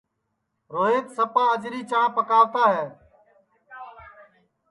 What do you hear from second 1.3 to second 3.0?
اجری چاں پکاوتا ہے